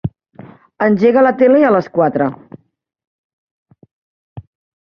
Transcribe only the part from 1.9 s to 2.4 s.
quatre.